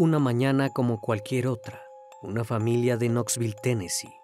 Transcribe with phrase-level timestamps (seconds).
[0.00, 1.82] Una mañana como cualquier otra,
[2.22, 4.14] una familia de Knoxville, Tennessee,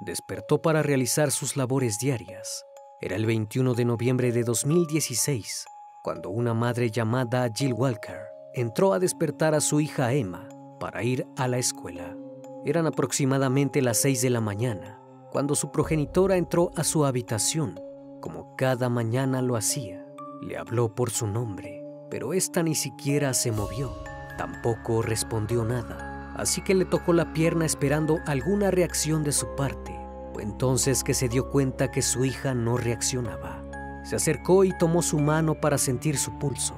[0.00, 2.64] despertó para realizar sus labores diarias.
[3.00, 5.66] Era el 21 de noviembre de 2016,
[6.02, 8.18] cuando una madre llamada Jill Walker
[8.54, 10.48] entró a despertar a su hija Emma
[10.80, 12.16] para ir a la escuela.
[12.64, 17.78] Eran aproximadamente las 6 de la mañana, cuando su progenitora entró a su habitación,
[18.20, 20.04] como cada mañana lo hacía.
[20.42, 24.09] Le habló por su nombre, pero ésta ni siquiera se movió.
[24.40, 29.94] Tampoco respondió nada, así que le tocó la pierna esperando alguna reacción de su parte.
[30.32, 33.62] Fue entonces que se dio cuenta que su hija no reaccionaba.
[34.02, 36.74] Se acercó y tomó su mano para sentir su pulso,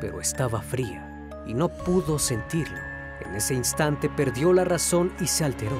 [0.00, 2.80] pero estaba fría y no pudo sentirlo.
[3.24, 5.78] En ese instante perdió la razón y se alteró.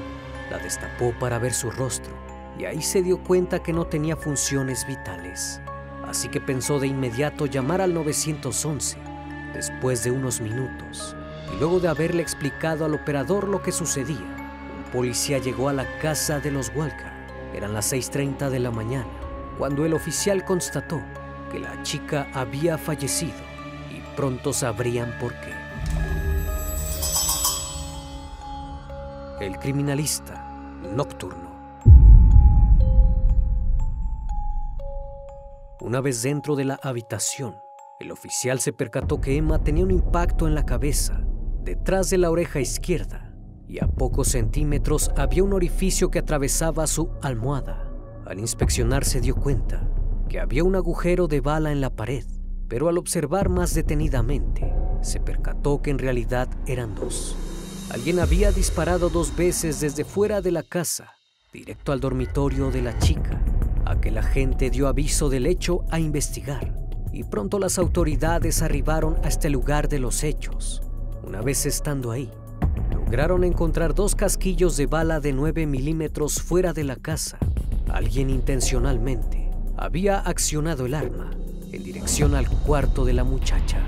[0.53, 2.15] La destapó para ver su rostro
[2.57, 5.61] y ahí se dio cuenta que no tenía funciones vitales.
[6.07, 9.15] Así que pensó de inmediato llamar al 911.
[9.55, 11.15] Después de unos minutos,
[11.59, 16.41] luego de haberle explicado al operador lo que sucedía, un policía llegó a la casa
[16.41, 17.13] de los Walker.
[17.55, 19.11] Eran las 6.30 de la mañana,
[19.59, 21.01] cuando el oficial constató
[21.53, 23.35] que la chica había fallecido
[23.91, 25.55] y pronto sabrían por qué.
[29.41, 30.45] El criminalista
[30.83, 31.45] nocturno.
[35.81, 37.57] Una vez dentro de la habitación,
[38.01, 41.21] el oficial se percató que Emma tenía un impacto en la cabeza
[41.65, 43.35] detrás de la oreja izquierda
[43.67, 47.91] y a pocos centímetros había un orificio que atravesaba su almohada.
[48.27, 49.89] Al inspeccionar se dio cuenta
[50.29, 52.25] que había un agujero de bala en la pared,
[52.69, 57.37] pero al observar más detenidamente se percató que en realidad eran dos.
[57.91, 61.13] Alguien había disparado dos veces desde fuera de la casa,
[61.53, 63.43] directo al dormitorio de la chica.
[63.87, 66.75] Aquel agente dio aviso del hecho a investigar
[67.13, 70.83] y pronto las autoridades arribaron a este lugar de los hechos.
[71.27, 72.31] Una vez estando ahí,
[72.93, 77.39] lograron encontrar dos casquillos de bala de 9 milímetros fuera de la casa.
[77.89, 81.31] Alguien intencionalmente había accionado el arma
[81.73, 83.79] en dirección al cuarto de la muchacha.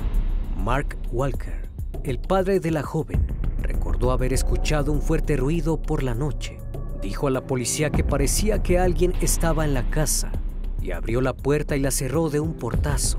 [0.57, 1.69] Mark Walker,
[2.05, 3.27] el padre de la joven,
[3.61, 6.59] recordó haber escuchado un fuerte ruido por la noche.
[7.03, 10.33] Dijo a la policía que parecía que alguien estaba en la casa
[10.81, 13.19] y abrió la puerta y la cerró de un portazo.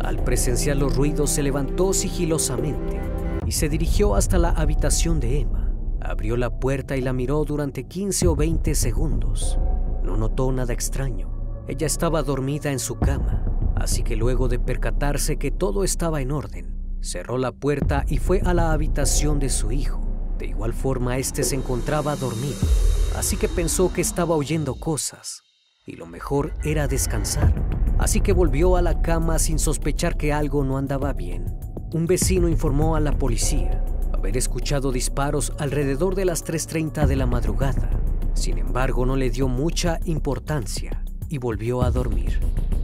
[0.00, 3.09] Al presenciar los ruidos se levantó sigilosamente
[3.50, 5.74] y se dirigió hasta la habitación de Emma.
[6.00, 9.58] Abrió la puerta y la miró durante 15 o 20 segundos.
[10.04, 11.64] No notó nada extraño.
[11.66, 13.44] Ella estaba dormida en su cama,
[13.74, 18.40] así que luego de percatarse que todo estaba en orden, cerró la puerta y fue
[18.44, 20.00] a la habitación de su hijo.
[20.38, 22.60] De igual forma, este se encontraba dormido,
[23.16, 25.42] así que pensó que estaba oyendo cosas
[25.86, 27.52] y lo mejor era descansar.
[27.98, 31.59] Así que volvió a la cama sin sospechar que algo no andaba bien.
[31.92, 37.26] Un vecino informó a la policía haber escuchado disparos alrededor de las 3.30 de la
[37.26, 37.90] madrugada.
[38.34, 42.38] Sin embargo, no le dio mucha importancia y volvió a dormir.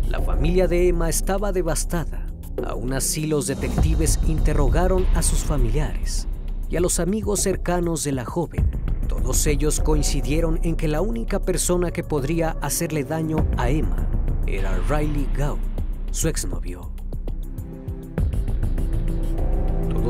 [0.08, 2.26] La familia de Emma estaba devastada.
[2.66, 6.26] Aún así, los detectives interrogaron a sus familiares
[6.68, 8.68] y a los amigos cercanos de la joven.
[9.06, 14.08] Todos ellos coincidieron en que la única persona que podría hacerle daño a Emma
[14.48, 15.58] era Riley Gau,
[16.10, 16.95] su exnovio.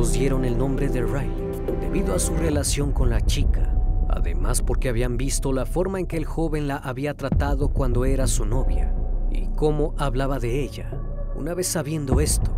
[0.05, 3.77] Dieron el nombre de Riley debido a su relación con la chica,
[4.09, 8.27] además porque habían visto la forma en que el joven la había tratado cuando era
[8.27, 8.95] su novia
[9.31, 10.91] y cómo hablaba de ella.
[11.35, 12.51] Una vez sabiendo esto,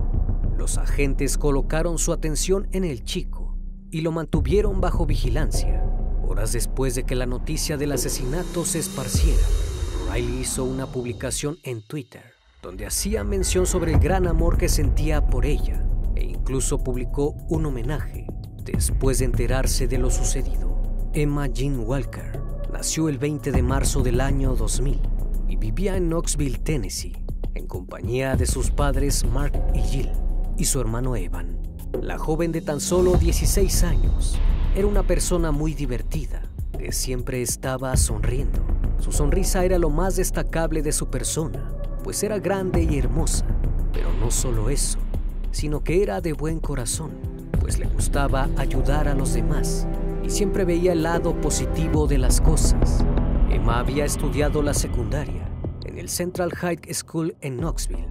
[0.56, 3.56] los agentes colocaron su atención en el chico
[3.90, 5.82] y lo mantuvieron bajo vigilancia.
[6.28, 9.42] Horas después de que la noticia del asesinato se esparciera,
[10.12, 12.22] Riley hizo una publicación en Twitter
[12.62, 15.87] donde hacía mención sobre el gran amor que sentía por ella
[16.18, 18.26] e incluso publicó un homenaje
[18.64, 20.82] después de enterarse de lo sucedido.
[21.12, 22.42] Emma Jean Walker
[22.72, 25.00] nació el 20 de marzo del año 2000
[25.48, 27.16] y vivía en Knoxville, Tennessee,
[27.54, 30.10] en compañía de sus padres Mark y Jill
[30.56, 31.60] y su hermano Evan.
[32.02, 34.38] La joven de tan solo 16 años
[34.74, 36.42] era una persona muy divertida,
[36.76, 38.60] que siempre estaba sonriendo.
[38.98, 41.72] Su sonrisa era lo más destacable de su persona,
[42.02, 43.46] pues era grande y hermosa,
[43.92, 44.98] pero no solo eso,
[45.50, 47.12] sino que era de buen corazón,
[47.60, 49.86] pues le gustaba ayudar a los demás
[50.22, 53.04] y siempre veía el lado positivo de las cosas.
[53.50, 55.50] Emma había estudiado la secundaria
[55.84, 58.08] en el Central High School en Knoxville,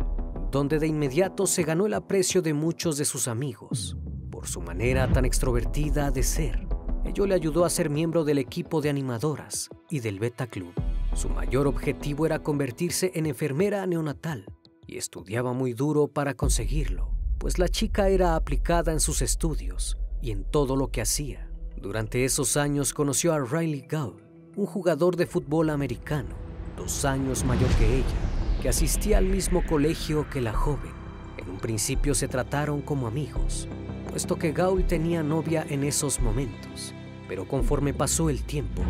[0.51, 3.97] donde de inmediato se ganó el aprecio de muchos de sus amigos
[4.31, 6.67] por su manera tan extrovertida de ser.
[7.05, 10.73] Ello le ayudó a ser miembro del equipo de animadoras y del Beta Club.
[11.13, 14.45] Su mayor objetivo era convertirse en enfermera neonatal
[14.85, 17.16] y estudiaba muy duro para conseguirlo,
[17.47, 21.49] pues la chica era aplicada en sus estudios y en todo lo que hacía.
[21.77, 24.21] Durante esos años conoció a Riley Gaul,
[24.57, 26.35] un jugador de fútbol americano,
[26.75, 30.91] dos años mayor que ella, que asistía al mismo colegio que la joven.
[31.37, 33.69] En un principio se trataron como amigos,
[34.09, 36.93] puesto que Gaul tenía novia en esos momentos.
[37.29, 38.81] Pero conforme pasó el tiempo,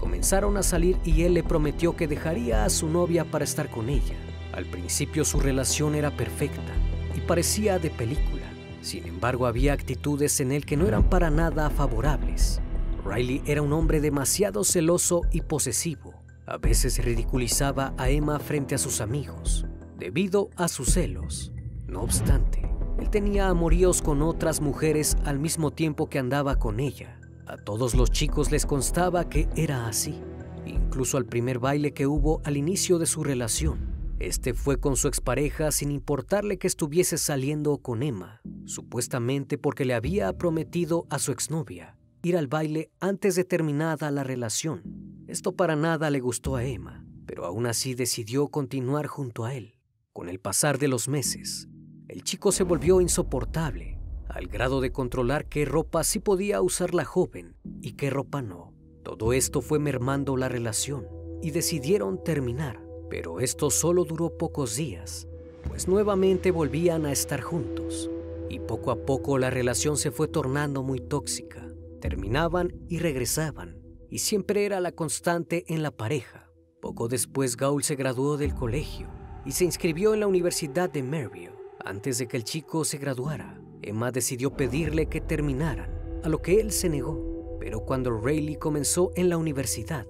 [0.00, 3.90] comenzaron a salir y él le prometió que dejaría a su novia para estar con
[3.90, 4.16] ella.
[4.54, 6.72] Al principio su relación era perfecta
[7.16, 8.44] y parecía de película.
[8.82, 12.60] Sin embargo, había actitudes en él que no eran para nada favorables.
[13.04, 16.14] Riley era un hombre demasiado celoso y posesivo.
[16.46, 19.66] A veces ridiculizaba a Emma frente a sus amigos,
[19.98, 21.52] debido a sus celos.
[21.88, 22.70] No obstante,
[23.00, 27.18] él tenía amoríos con otras mujeres al mismo tiempo que andaba con ella.
[27.46, 30.20] A todos los chicos les constaba que era así,
[30.66, 33.95] incluso al primer baile que hubo al inicio de su relación.
[34.18, 39.94] Este fue con su expareja sin importarle que estuviese saliendo con Emma, supuestamente porque le
[39.94, 41.96] había prometido a su exnovia
[42.26, 44.82] ir al baile antes de terminada la relación.
[45.28, 49.78] Esto para nada le gustó a Emma, pero aún así decidió continuar junto a él.
[50.12, 51.68] Con el pasar de los meses,
[52.08, 57.04] el chico se volvió insoportable, al grado de controlar qué ropa sí podía usar la
[57.04, 58.74] joven y qué ropa no.
[59.04, 61.06] Todo esto fue mermando la relación
[61.42, 62.85] y decidieron terminar.
[63.08, 65.28] Pero esto solo duró pocos días,
[65.68, 68.10] pues nuevamente volvían a estar juntos,
[68.48, 71.68] y poco a poco la relación se fue tornando muy tóxica.
[72.00, 73.78] Terminaban y regresaban,
[74.10, 76.50] y siempre era la constante en la pareja.
[76.80, 79.08] Poco después Gaul se graduó del colegio
[79.44, 81.52] y se inscribió en la Universidad de Maryville.
[81.84, 86.60] Antes de que el chico se graduara, Emma decidió pedirle que terminaran, a lo que
[86.60, 87.58] él se negó.
[87.60, 90.06] Pero cuando Rayleigh comenzó en la universidad,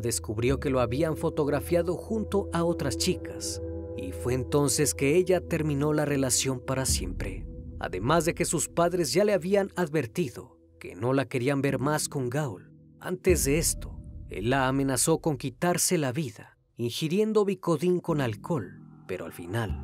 [0.00, 3.60] Descubrió que lo habían fotografiado junto a otras chicas
[3.96, 7.44] y fue entonces que ella terminó la relación para siempre.
[7.80, 12.08] Además de que sus padres ya le habían advertido que no la querían ver más
[12.08, 12.70] con Gaul.
[13.00, 19.26] Antes de esto, él la amenazó con quitarse la vida, ingiriendo bicodín con alcohol, pero
[19.26, 19.78] al final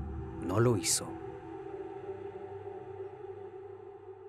[0.46, 1.08] no lo hizo.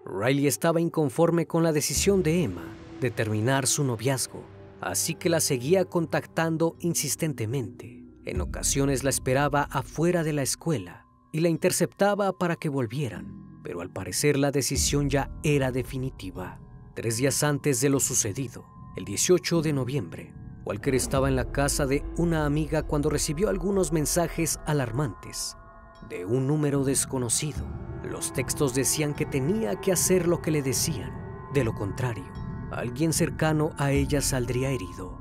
[0.05, 2.65] Riley estaba inconforme con la decisión de Emma
[2.99, 8.03] de terminar su noviazgo así que la seguía contactando insistentemente.
[8.25, 13.81] En ocasiones la esperaba afuera de la escuela y la interceptaba para que volvieran, pero
[13.81, 16.59] al parecer la decisión ya era definitiva.
[16.93, 18.65] Tres días antes de lo sucedido,
[18.95, 20.33] el 18 de noviembre,
[20.65, 25.55] Walker estaba en la casa de una amiga cuando recibió algunos mensajes alarmantes
[26.09, 27.65] de un número desconocido.
[28.03, 31.11] Los textos decían que tenía que hacer lo que le decían,
[31.53, 32.25] de lo contrario,
[32.71, 35.17] alguien cercano a ella saldría herido.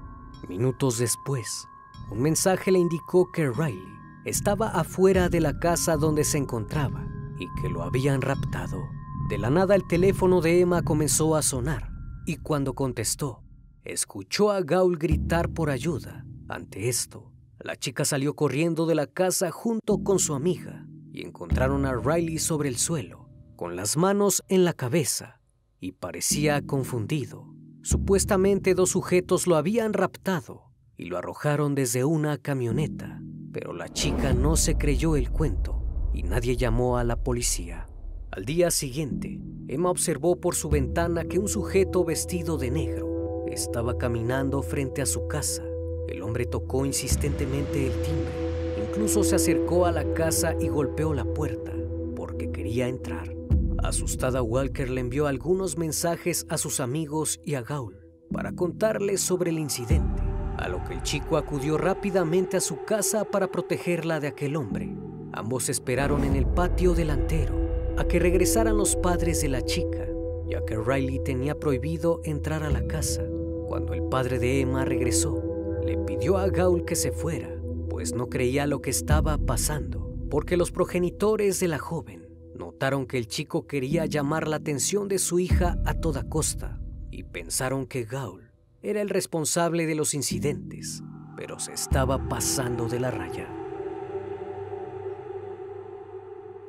[0.48, 1.66] Minutos después,
[2.10, 7.06] un mensaje le indicó que Riley estaba afuera de la casa donde se encontraba
[7.38, 8.88] y que lo habían raptado.
[9.28, 11.90] De la nada el teléfono de Emma comenzó a sonar
[12.26, 13.42] y cuando contestó,
[13.84, 16.24] escuchó a Gaul gritar por ayuda.
[16.48, 21.86] Ante esto, la chica salió corriendo de la casa junto con su amiga y encontraron
[21.86, 25.36] a Riley sobre el suelo, con las manos en la cabeza
[25.80, 27.46] y parecía confundido.
[27.82, 34.32] Supuestamente dos sujetos lo habían raptado y lo arrojaron desde una camioneta, pero la chica
[34.32, 37.86] no se creyó el cuento y nadie llamó a la policía.
[38.30, 43.98] Al día siguiente, Emma observó por su ventana que un sujeto vestido de negro estaba
[43.98, 45.62] caminando frente a su casa.
[46.08, 51.24] El hombre tocó insistentemente el timbre, incluso se acercó a la casa y golpeó la
[51.24, 51.72] puerta
[52.14, 53.35] porque quería entrar.
[53.82, 57.98] Asustada, Walker le envió algunos mensajes a sus amigos y a Gaul
[58.32, 60.22] para contarles sobre el incidente.
[60.58, 64.96] a lo que el chico acudió rápidamente a su casa para protegerla de aquel hombre.
[65.32, 67.54] Ambos esperaron en el patio delantero
[67.98, 70.08] a que regresaran los padres de la chica,
[70.48, 73.22] ya que Riley tenía prohibido entrar a la casa.
[73.68, 75.42] Cuando el padre de Emma regresó,
[75.84, 77.54] le pidió a Gaul que se fuera,
[77.90, 82.25] pues no creía lo que estaba pasando, porque los progenitores de la joven
[82.56, 87.22] notaron que el chico quería llamar la atención de su hija a toda costa y
[87.22, 88.50] pensaron que Gaul
[88.82, 91.02] era el responsable de los incidentes,
[91.36, 93.48] pero se estaba pasando de la raya.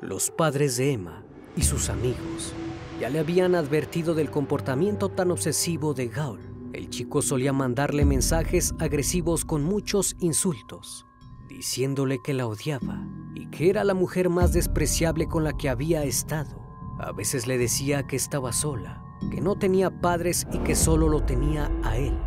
[0.02, 1.24] Los padres de Emma
[1.56, 2.54] y sus amigos
[3.00, 6.40] ya le habían advertido del comportamiento tan obsesivo de Gaul.
[6.74, 11.06] El chico solía mandarle mensajes agresivos con muchos insultos,
[11.50, 13.06] diciéndole que la odiaba
[13.38, 16.60] y que era la mujer más despreciable con la que había estado.
[17.00, 21.22] A veces le decía que estaba sola, que no tenía padres y que solo lo
[21.22, 22.18] tenía a él.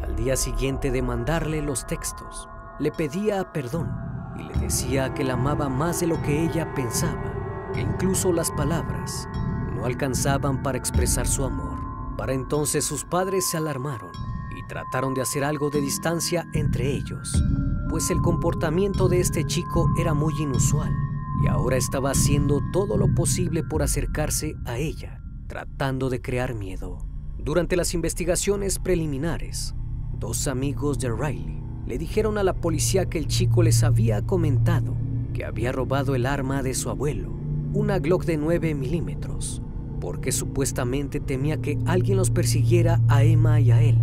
[0.00, 2.48] Al día siguiente de mandarle los textos,
[2.78, 3.90] le pedía perdón
[4.38, 8.52] y le decía que la amaba más de lo que ella pensaba, que incluso las
[8.52, 9.28] palabras
[9.74, 11.80] no alcanzaban para expresar su amor.
[12.16, 14.12] Para entonces sus padres se alarmaron
[14.56, 17.42] y trataron de hacer algo de distancia entre ellos,
[17.90, 20.92] pues el comportamiento de este chico era muy inusual
[21.42, 25.20] y ahora estaba haciendo todo lo posible por acercarse a ella
[25.50, 26.98] tratando de crear miedo.
[27.36, 29.74] Durante las investigaciones preliminares,
[30.16, 34.96] dos amigos de Riley le dijeron a la policía que el chico les había comentado
[35.34, 37.32] que había robado el arma de su abuelo,
[37.72, 39.60] una Glock de 9 milímetros,
[40.00, 43.98] porque supuestamente temía que alguien los persiguiera a Emma y a él.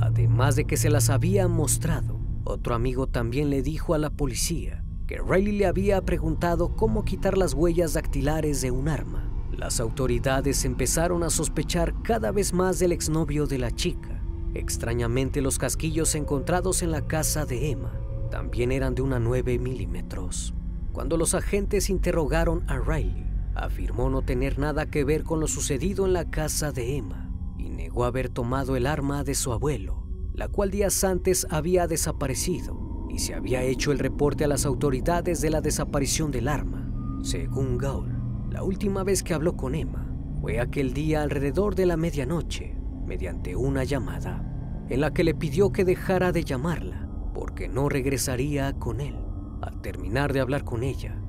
[0.00, 2.17] Además de que se las había mostrado,
[2.48, 7.38] otro amigo también le dijo a la policía que Riley le había preguntado cómo quitar
[7.38, 9.28] las huellas dactilares de un arma
[9.58, 14.22] las autoridades empezaron a sospechar cada vez más del exnovio de la chica.
[14.54, 17.92] Extrañamente, los casquillos encontrados en la casa de Emma
[18.30, 20.54] también eran de una 9 milímetros.
[20.92, 23.26] Cuando los agentes interrogaron a Riley,
[23.56, 27.28] afirmó no tener nada que ver con lo sucedido en la casa de Emma
[27.58, 30.04] y negó haber tomado el arma de su abuelo,
[30.38, 35.40] la cual días antes había desaparecido y se había hecho el reporte a las autoridades
[35.40, 36.88] de la desaparición del arma,
[37.24, 38.14] según Gaul.
[38.48, 43.56] La última vez que habló con Emma fue aquel día alrededor de la medianoche, mediante
[43.56, 44.44] una llamada,
[44.88, 49.16] en la que le pidió que dejara de llamarla porque no regresaría con él.
[49.60, 51.20] Al terminar de hablar con ella,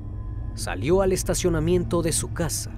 [0.54, 2.70] salió al estacionamiento de su casa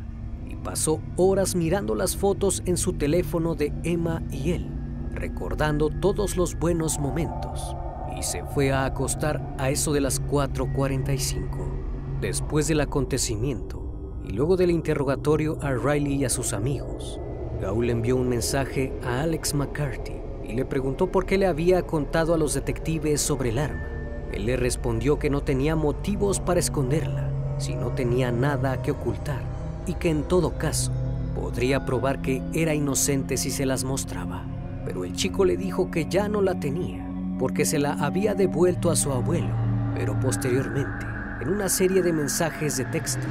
[0.48, 4.81] y pasó horas mirando las fotos en su teléfono de Emma y él,
[5.14, 7.76] recordando todos los buenos momentos,
[8.16, 12.20] y se fue a acostar a eso de las 4.45.
[12.20, 13.82] Después del acontecimiento,
[14.24, 17.20] y luego del interrogatorio a Riley y a sus amigos,
[17.60, 22.34] Gaul envió un mensaje a Alex McCarthy y le preguntó por qué le había contado
[22.34, 23.86] a los detectives sobre el arma.
[24.32, 29.42] Él le respondió que no tenía motivos para esconderla, si no tenía nada que ocultar,
[29.86, 30.90] y que en todo caso
[31.34, 34.44] podría probar que era inocente si se las mostraba.
[34.92, 38.90] Pero el chico le dijo que ya no la tenía, porque se la había devuelto
[38.90, 39.48] a su abuelo,
[39.94, 41.06] pero posteriormente,
[41.40, 43.26] en una serie de mensajes de texto,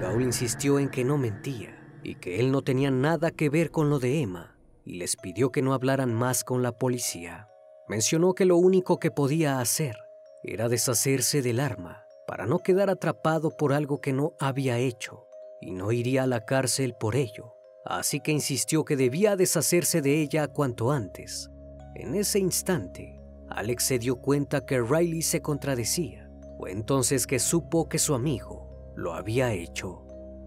[0.00, 3.90] Gaul insistió en que no mentía y que él no tenía nada que ver con
[3.90, 7.48] lo de Emma y les pidió que no hablaran más con la policía.
[7.88, 9.96] Mencionó que lo único que podía hacer
[10.44, 15.26] era deshacerse del arma para no quedar atrapado por algo que no había hecho
[15.60, 17.56] y no iría a la cárcel por ello.
[17.84, 21.50] Así que insistió que debía deshacerse de ella cuanto antes.
[21.94, 26.30] En ese instante, Alex se dio cuenta que Riley se contradecía.
[26.58, 30.04] Fue entonces que supo que su amigo lo había hecho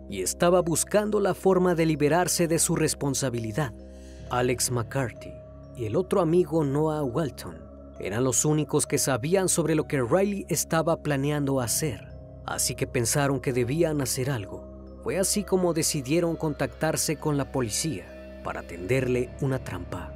[0.10, 3.74] y estaba buscando la forma de liberarse de su responsabilidad.
[4.30, 5.34] Alex McCarthy
[5.76, 7.58] y el otro amigo Noah Walton
[8.00, 13.40] eran los únicos que sabían sobre lo que Riley estaba planeando hacer, así que pensaron
[13.40, 14.73] que debían hacer algo.
[15.04, 20.14] Fue así como decidieron contactarse con la policía para tenderle una trampa.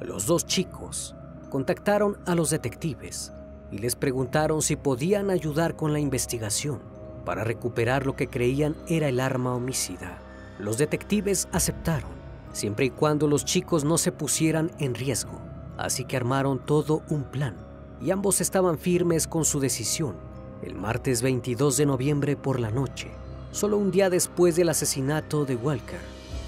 [0.00, 1.14] Los dos chicos
[1.48, 3.32] contactaron a los detectives
[3.70, 6.80] y les preguntaron si podían ayudar con la investigación
[7.24, 10.18] para recuperar lo que creían era el arma homicida.
[10.58, 12.10] Los detectives aceptaron,
[12.52, 15.40] siempre y cuando los chicos no se pusieran en riesgo,
[15.76, 17.54] así que armaron todo un plan
[18.00, 20.31] y ambos estaban firmes con su decisión.
[20.62, 23.10] El martes 22 de noviembre por la noche,
[23.50, 26.00] solo un día después del asesinato de Walker,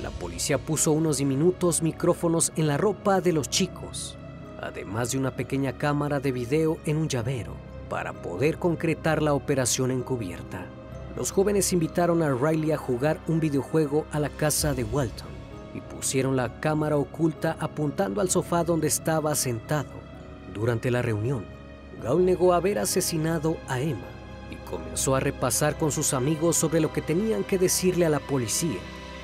[0.02, 4.16] la policía puso unos diminutos micrófonos en la ropa de los chicos
[4.64, 7.54] además de una pequeña cámara de video en un llavero,
[7.88, 10.66] para poder concretar la operación encubierta.
[11.16, 15.28] Los jóvenes invitaron a Riley a jugar un videojuego a la casa de Walton
[15.74, 19.90] y pusieron la cámara oculta apuntando al sofá donde estaba sentado.
[20.54, 21.44] Durante la reunión,
[22.04, 24.10] Gaul negó haber asesinado a Emma
[24.50, 28.20] y comenzó a repasar con sus amigos sobre lo que tenían que decirle a la
[28.20, 28.78] policía.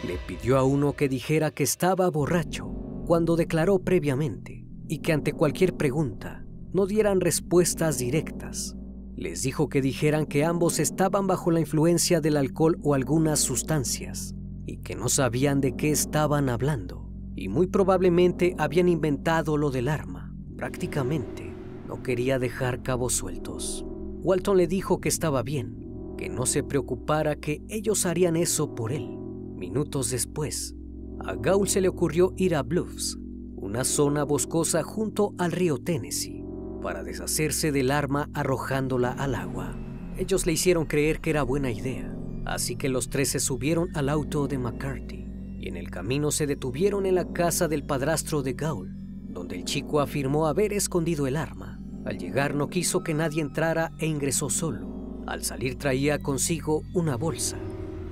[0.08, 2.70] Le pidió a uno que dijera que estaba borracho
[3.04, 8.74] cuando declaró previamente y que ante cualquier pregunta no dieran respuestas directas.
[9.14, 14.34] Les dijo que dijeran que ambos estaban bajo la influencia del alcohol o algunas sustancias
[14.64, 19.88] y que no sabían de qué estaban hablando y muy probablemente habían inventado lo del
[19.88, 20.34] arma.
[20.56, 21.49] Prácticamente
[21.90, 23.84] no quería dejar cabos sueltos.
[24.22, 28.92] Walton le dijo que estaba bien, que no se preocupara, que ellos harían eso por
[28.92, 29.08] él.
[29.56, 30.76] Minutos después,
[31.18, 33.18] a Gaul se le ocurrió ir a Bluffs,
[33.56, 36.44] una zona boscosa junto al río Tennessee,
[36.80, 39.76] para deshacerse del arma arrojándola al agua.
[40.16, 44.10] Ellos le hicieron creer que era buena idea, así que los tres se subieron al
[44.10, 45.26] auto de McCarthy
[45.58, 48.99] y en el camino se detuvieron en la casa del padrastro de Gaul,
[49.30, 51.80] donde el chico afirmó haber escondido el arma.
[52.04, 55.22] Al llegar no quiso que nadie entrara e ingresó solo.
[55.26, 57.58] Al salir traía consigo una bolsa,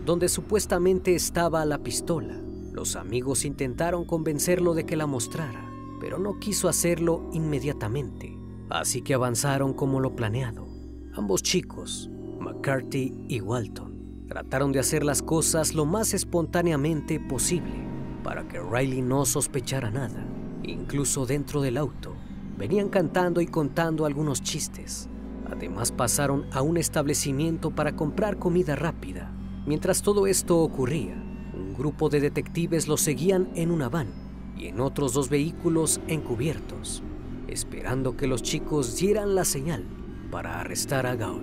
[0.05, 2.41] donde supuestamente estaba la pistola.
[2.73, 5.69] Los amigos intentaron convencerlo de que la mostrara,
[6.01, 8.39] pero no quiso hacerlo inmediatamente,
[8.71, 10.69] así que avanzaron como lo planeado.
[11.15, 12.09] Ambos chicos,
[12.39, 17.89] McCarthy y Walton, trataron de hacer las cosas lo más espontáneamente posible
[18.23, 20.28] para que Riley no sospechara nada,
[20.73, 22.15] incluso dentro del auto
[22.57, 25.09] venían cantando y contando algunos chistes.
[25.51, 29.33] Además pasaron a un establecimiento para comprar comida rápida.
[29.67, 31.15] Mientras todo esto ocurría,
[31.55, 34.09] un grupo de detectives los seguían en una van
[34.57, 37.03] y en otros dos vehículos encubiertos,
[37.47, 39.85] esperando que los chicos dieran la señal
[40.31, 41.43] para arrestar a Gaul,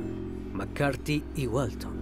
[0.54, 1.96] McCarthy y Walton.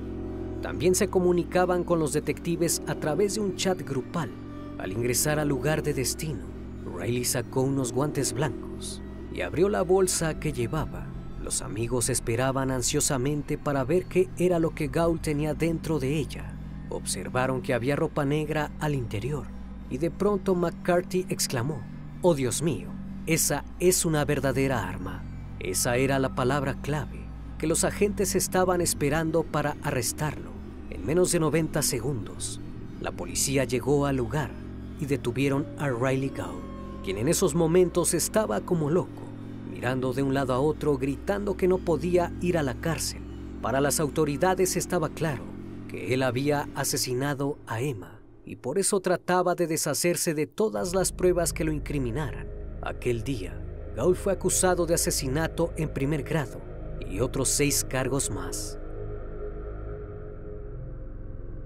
[0.61, 4.31] También se comunicaban con los detectives a través de un chat grupal.
[4.77, 6.52] Al ingresar al lugar de destino,
[6.85, 9.01] Riley sacó unos guantes blancos
[9.33, 11.07] y abrió la bolsa que llevaba.
[11.41, 16.55] Los amigos esperaban ansiosamente para ver qué era lo que Gaul tenía dentro de ella.
[16.89, 19.47] Observaron que había ropa negra al interior
[19.89, 21.81] y de pronto McCarthy exclamó,
[22.21, 22.89] Oh Dios mío,
[23.25, 25.23] esa es una verdadera arma.
[25.59, 27.23] Esa era la palabra clave
[27.63, 30.51] que los agentes estaban esperando para arrestarlo.
[30.89, 32.59] En menos de 90 segundos,
[32.99, 34.51] la policía llegó al lugar
[34.99, 36.61] y detuvieron a Riley Gaul,
[37.03, 39.33] quien en esos momentos estaba como loco
[39.83, 43.21] mirando de un lado a otro, gritando que no podía ir a la cárcel.
[43.61, 45.43] Para las autoridades estaba claro
[45.89, 51.11] que él había asesinado a Emma y por eso trataba de deshacerse de todas las
[51.11, 52.47] pruebas que lo incriminaran.
[52.81, 53.61] Aquel día,
[53.93, 56.61] Gaul fue acusado de asesinato en primer grado
[57.09, 58.79] y otros seis cargos más.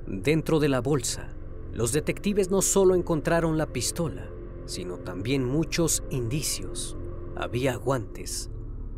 [0.08, 1.30] Dentro de la bolsa,
[1.72, 4.28] los detectives no solo encontraron la pistola,
[4.68, 6.96] sino también muchos indicios.
[7.36, 8.52] Había guantes,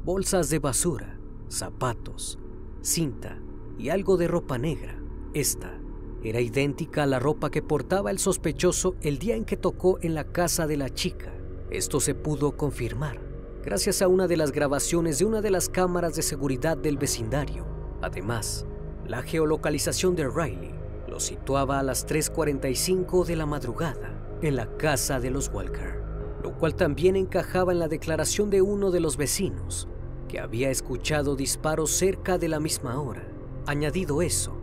[0.03, 2.39] bolsas de basura, zapatos,
[2.81, 3.39] cinta
[3.77, 5.01] y algo de ropa negra.
[5.33, 5.79] Esta
[6.23, 10.15] era idéntica a la ropa que portaba el sospechoso el día en que tocó en
[10.15, 11.31] la casa de la chica.
[11.69, 13.29] Esto se pudo confirmar
[13.63, 17.65] gracias a una de las grabaciones de una de las cámaras de seguridad del vecindario.
[18.01, 18.65] Además,
[19.05, 20.71] la geolocalización de Riley
[21.07, 25.99] lo situaba a las 3.45 de la madrugada en la casa de los Walker
[26.43, 29.87] lo cual también encajaba en la declaración de uno de los vecinos,
[30.27, 33.27] que había escuchado disparos cerca de la misma hora.
[33.65, 34.55] Añadido eso,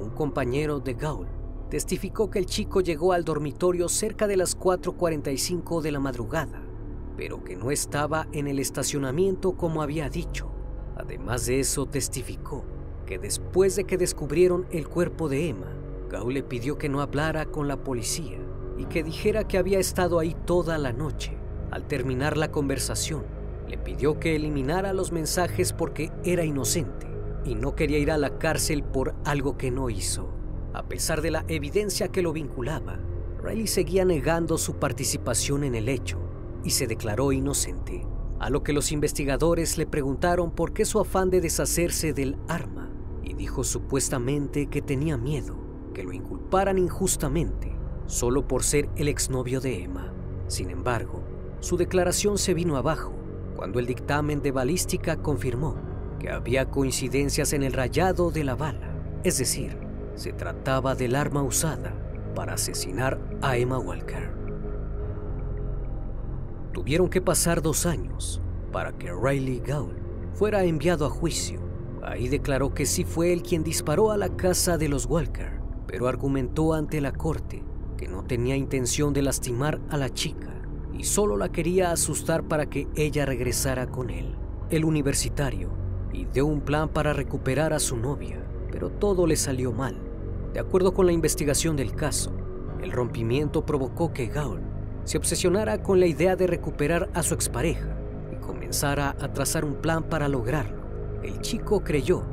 [0.00, 1.26] un compañero de Gaul
[1.70, 6.62] testificó que el chico llegó al dormitorio cerca de las 4.45 de la madrugada,
[7.16, 10.50] pero que no estaba en el estacionamiento como había dicho.
[10.96, 12.64] Además de eso, testificó
[13.06, 15.72] que después de que descubrieron el cuerpo de Emma,
[16.08, 18.38] Gaul le pidió que no hablara con la policía
[18.78, 21.36] y que dijera que había estado ahí toda la noche.
[21.70, 23.24] Al terminar la conversación,
[23.68, 27.06] le pidió que eliminara los mensajes porque era inocente
[27.44, 30.28] y no quería ir a la cárcel por algo que no hizo.
[30.72, 32.98] A pesar de la evidencia que lo vinculaba,
[33.42, 36.18] Riley seguía negando su participación en el hecho
[36.64, 38.06] y se declaró inocente,
[38.40, 42.90] a lo que los investigadores le preguntaron por qué su afán de deshacerse del arma
[43.22, 45.56] y dijo supuestamente que tenía miedo
[45.94, 47.73] que lo inculparan injustamente
[48.14, 50.12] solo por ser el exnovio de Emma.
[50.46, 51.20] Sin embargo,
[51.58, 53.12] su declaración se vino abajo
[53.56, 55.74] cuando el dictamen de balística confirmó
[56.20, 59.76] que había coincidencias en el rayado de la bala, es decir,
[60.14, 61.92] se trataba del arma usada
[62.36, 64.32] para asesinar a Emma Walker.
[66.72, 69.96] Tuvieron que pasar dos años para que Riley Gaul
[70.34, 71.58] fuera enviado a juicio.
[72.04, 76.06] Ahí declaró que sí fue él quien disparó a la casa de los Walker, pero
[76.06, 77.64] argumentó ante la corte
[77.96, 80.54] que no tenía intención de lastimar a la chica
[80.96, 84.36] y solo la quería asustar para que ella regresara con él.
[84.70, 85.70] El universitario
[86.12, 88.38] ideó un plan para recuperar a su novia,
[88.70, 89.96] pero todo le salió mal.
[90.52, 92.32] De acuerdo con la investigación del caso,
[92.80, 94.60] el rompimiento provocó que Gaul
[95.04, 97.96] se obsesionara con la idea de recuperar a su expareja
[98.32, 100.84] y comenzara a trazar un plan para lograrlo.
[101.22, 102.24] El chico creyó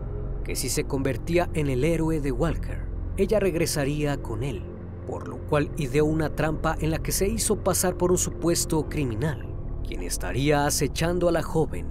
[0.44, 2.86] que si se convertía en el héroe de Walker,
[3.18, 4.64] ella regresaría con él,
[5.08, 8.88] por lo cual ideó una trampa en la que se hizo pasar por un supuesto
[8.88, 9.48] criminal,
[9.86, 11.88] quien estaría acechando a la joven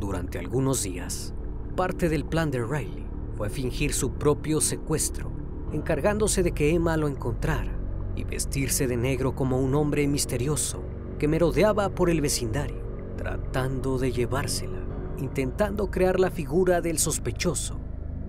[0.00, 1.34] durante algunos días.
[1.76, 5.30] Parte del plan de Riley fue fingir su propio secuestro,
[5.72, 7.76] encargándose de que Emma lo encontrara
[8.16, 10.82] y vestirse de negro como un hombre misterioso
[11.18, 12.82] que merodeaba por el vecindario,
[13.16, 14.84] tratando de llevársela,
[15.18, 17.80] intentando crear la figura del sospechoso,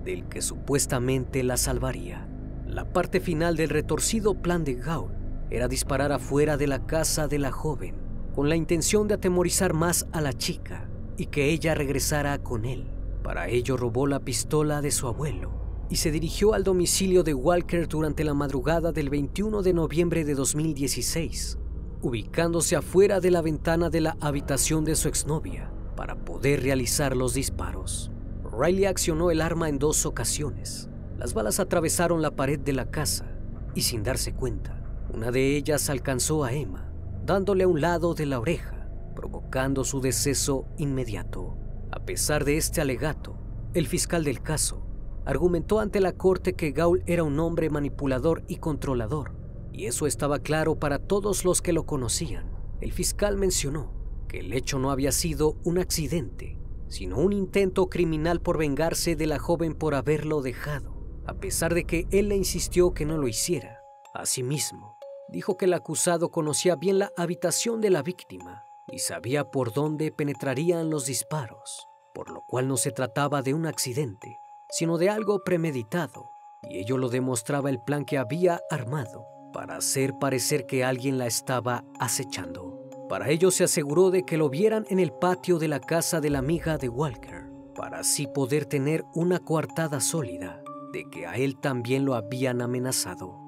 [0.04, 2.28] del que supuestamente la salvaría.
[2.76, 5.10] La parte final del retorcido plan de Gaul
[5.48, 7.94] era disparar afuera de la casa de la joven,
[8.34, 10.86] con la intención de atemorizar más a la chica
[11.16, 12.92] y que ella regresara con él.
[13.22, 17.88] Para ello robó la pistola de su abuelo y se dirigió al domicilio de Walker
[17.88, 21.56] durante la madrugada del 21 de noviembre de 2016,
[22.02, 27.32] ubicándose afuera de la ventana de la habitación de su exnovia para poder realizar los
[27.32, 28.10] disparos.
[28.52, 30.90] Riley accionó el arma en dos ocasiones.
[31.18, 33.26] Las balas atravesaron la pared de la casa
[33.74, 36.92] y sin darse cuenta, una de ellas alcanzó a Emma,
[37.24, 41.56] dándole a un lado de la oreja, provocando su deceso inmediato.
[41.90, 43.36] A pesar de este alegato,
[43.72, 44.86] el fiscal del caso
[45.24, 49.32] argumentó ante la corte que Gaul era un hombre manipulador y controlador,
[49.72, 52.50] y eso estaba claro para todos los que lo conocían.
[52.80, 53.92] El fiscal mencionó
[54.28, 59.26] que el hecho no había sido un accidente, sino un intento criminal por vengarse de
[59.26, 60.95] la joven por haberlo dejado,
[61.26, 63.80] a pesar de que él le insistió que no lo hiciera.
[64.14, 64.96] Asimismo,
[65.28, 70.12] dijo que el acusado conocía bien la habitación de la víctima y sabía por dónde
[70.12, 74.38] penetrarían los disparos, por lo cual no se trataba de un accidente,
[74.70, 76.30] sino de algo premeditado,
[76.62, 81.26] y ello lo demostraba el plan que había armado para hacer parecer que alguien la
[81.26, 82.78] estaba acechando.
[83.08, 86.30] Para ello se aseguró de que lo vieran en el patio de la casa de
[86.30, 90.62] la amiga de Walker, para así poder tener una coartada sólida
[91.04, 93.38] que a él también lo habían amenazado.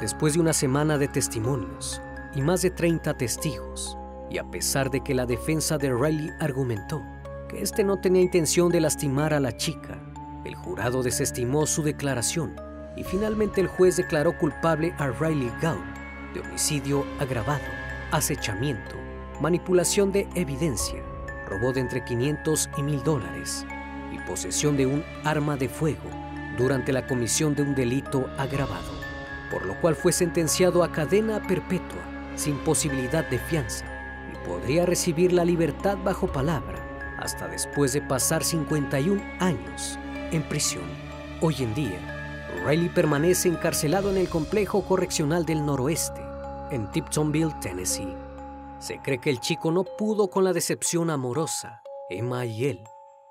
[0.00, 2.00] Después de una semana de testimonios
[2.34, 3.96] y más de 30 testigos,
[4.30, 7.02] y a pesar de que la defensa de Riley argumentó
[7.48, 9.98] que este no tenía intención de lastimar a la chica.
[10.44, 12.54] El jurado desestimó su declaración
[12.96, 15.78] y finalmente el juez declaró culpable a Riley Gow
[16.34, 17.64] de homicidio agravado,
[18.12, 18.96] acechamiento,
[19.40, 21.02] manipulación de evidencia,
[21.48, 23.66] robo de entre 500 y 1000 dólares
[24.12, 26.10] y posesión de un arma de fuego
[26.56, 28.92] durante la comisión de un delito agravado,
[29.50, 32.02] por lo cual fue sentenciado a cadena perpetua
[32.34, 33.86] sin posibilidad de fianza
[34.32, 36.84] y podría recibir la libertad bajo palabra
[37.18, 39.98] hasta después de pasar 51 años
[40.30, 40.84] en prisión.
[41.40, 46.20] Hoy en día, Riley permanece encarcelado en el complejo correccional del noroeste,
[46.70, 48.16] en Tiptonville, Tennessee.
[48.78, 51.82] Se cree que el chico no pudo con la decepción amorosa.
[52.10, 52.84] Emma y él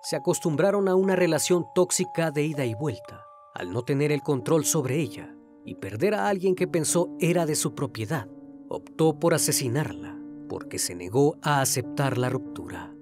[0.07, 4.63] se acostumbraron a una relación tóxica de ida y vuelta, al no tener el control
[4.63, 8.29] sobre ella y perder a alguien que pensó era de su propiedad.
[8.69, 10.17] Optó por asesinarla
[10.47, 12.95] porque se negó a aceptar la ruptura.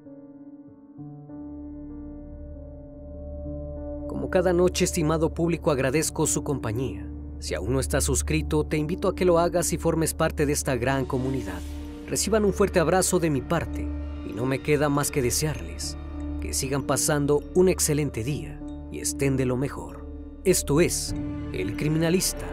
[4.07, 7.07] Como cada noche, estimado público, agradezco su compañía.
[7.37, 10.53] Si aún no estás suscrito, te invito a que lo hagas y formes parte de
[10.53, 11.61] esta gran comunidad.
[12.07, 13.87] Reciban un fuerte abrazo de mi parte
[14.27, 15.99] y no me queda más que desearles
[16.45, 18.59] que sigan pasando un excelente día
[18.91, 20.05] y estén de lo mejor.
[20.43, 21.15] Esto es
[21.53, 22.45] El Criminalista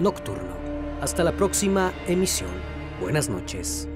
[0.00, 0.54] Nocturno.
[1.00, 2.50] Hasta la próxima emisión.
[3.00, 3.88] Buenas noches.